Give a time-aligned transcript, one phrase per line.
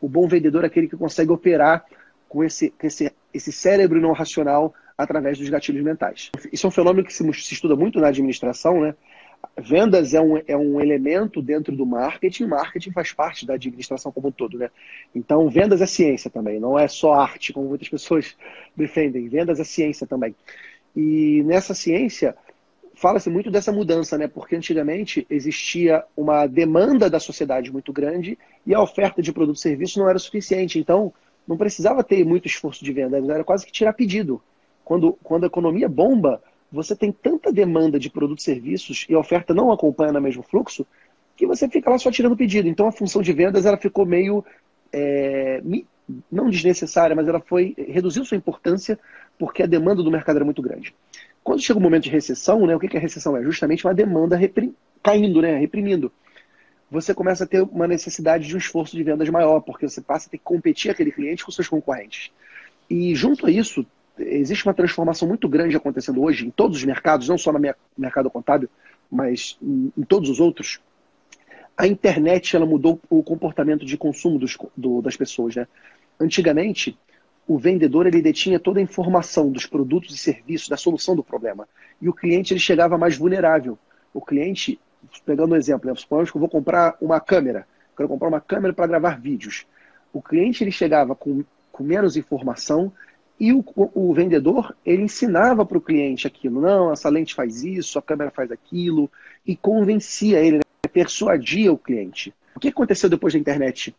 [0.00, 1.84] O bom vendedor é aquele que consegue operar
[2.28, 6.30] com esse, esse, esse cérebro não racional através dos gatilhos mentais.
[6.52, 8.94] Isso é um fenômeno que se, se estuda muito na administração, né?
[9.58, 14.28] Vendas é um, é um elemento dentro do marketing, marketing faz parte da administração como
[14.28, 14.70] um todo, né?
[15.14, 18.36] Então, vendas é ciência também, não é só arte, como muitas pessoas
[18.76, 19.28] defendem.
[19.28, 20.34] Vendas é ciência também.
[20.94, 22.34] E nessa ciência,
[22.96, 24.26] fala-se muito dessa mudança, né?
[24.26, 29.60] Porque antigamente existia uma demanda da sociedade muito grande e a oferta de produto e
[29.60, 30.78] serviço não era suficiente.
[30.78, 31.12] Então,
[31.46, 34.42] não precisava ter muito esforço de venda, era quase que tirar pedido.
[34.84, 39.18] Quando, quando a economia bomba, você tem tanta demanda de produtos e serviços e a
[39.18, 40.86] oferta não acompanha no mesmo fluxo,
[41.36, 42.66] que você fica lá só tirando pedido.
[42.66, 44.44] Então a função de vendas ela ficou meio
[44.92, 45.62] é,
[46.32, 48.98] não desnecessária, mas ela foi reduziu sua importância
[49.38, 50.94] porque a demanda do mercado era muito grande.
[51.46, 53.42] Quando chega o um momento de recessão, né, o que, que a recessão é?
[53.44, 54.36] Justamente uma demanda
[55.00, 56.10] caindo, né, reprimindo.
[56.90, 60.26] Você começa a ter uma necessidade de um esforço de vendas maior, porque você passa
[60.26, 62.32] a ter que competir aquele cliente com seus concorrentes.
[62.90, 63.86] E junto a isso,
[64.18, 67.60] existe uma transformação muito grande acontecendo hoje em todos os mercados, não só no
[67.96, 68.68] mercado contábil,
[69.08, 70.80] mas em todos os outros.
[71.78, 75.54] A internet ela mudou o comportamento de consumo dos, do, das pessoas.
[75.54, 75.68] Né?
[76.18, 76.98] Antigamente,
[77.46, 81.68] o vendedor ele detinha toda a informação dos produtos e serviços, da solução do problema.
[82.00, 83.78] E o cliente ele chegava mais vulnerável.
[84.12, 84.80] O cliente,
[85.24, 85.94] pegando um exemplo, né?
[85.94, 87.66] supongamos que eu vou comprar uma câmera,
[87.96, 89.66] quero comprar uma câmera para gravar vídeos.
[90.12, 92.92] O cliente ele chegava com, com menos informação
[93.38, 96.60] e o, o, vendedor, ele ensinava para o cliente aquilo.
[96.60, 99.10] Não, essa lente faz isso, a câmera faz aquilo.
[99.46, 100.62] E convencia ele, né?
[100.90, 102.34] persuadia o cliente.
[102.54, 103.94] O que aconteceu depois da internet?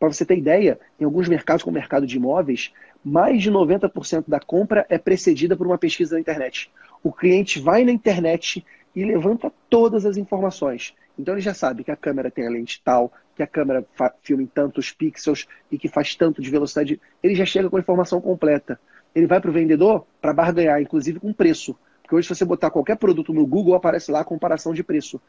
[0.00, 2.72] Para você ter ideia, em alguns mercados, como o mercado de imóveis,
[3.04, 6.72] mais de 90% da compra é precedida por uma pesquisa na internet.
[7.02, 8.64] O cliente vai na internet
[8.96, 10.94] e levanta todas as informações.
[11.18, 13.84] Então ele já sabe que a câmera tem a lente tal, que a câmera
[14.22, 16.98] filma em tantos pixels e que faz tanto de velocidade.
[17.22, 18.80] Ele já chega com a informação completa.
[19.14, 21.76] Ele vai para o vendedor para barganhar, inclusive com preço.
[22.00, 25.20] Porque hoje, se você botar qualquer produto no Google, aparece lá a comparação de preço.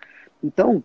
[0.42, 0.82] Então,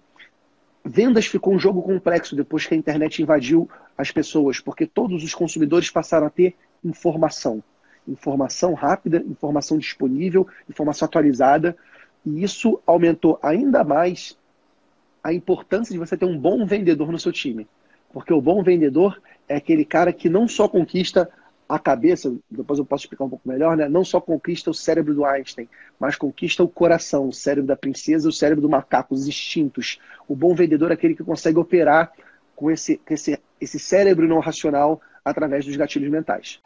[0.86, 5.34] vendas ficou um jogo complexo depois que a internet invadiu as pessoas, porque todos os
[5.34, 6.54] consumidores passaram a ter
[6.84, 7.62] informação.
[8.06, 11.76] Informação rápida, informação disponível, informação atualizada.
[12.24, 14.38] E isso aumentou ainda mais
[15.22, 17.66] a importância de você ter um bom vendedor no seu time.
[18.12, 21.28] Porque o bom vendedor é aquele cara que não só conquista
[21.68, 23.88] a cabeça, depois eu posso explicar um pouco melhor, né?
[23.88, 25.68] não só conquista o cérebro do Einstein,
[25.98, 29.98] mas conquista o coração, o cérebro da princesa, o cérebro do macaco, os instintos.
[30.28, 32.12] O bom vendedor é aquele que consegue operar
[32.54, 36.60] com esse, esse, esse cérebro não racional através dos gatilhos mentais.